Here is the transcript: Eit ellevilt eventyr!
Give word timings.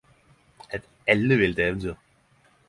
Eit 0.73 0.85
ellevilt 1.11 1.59
eventyr! 1.63 1.95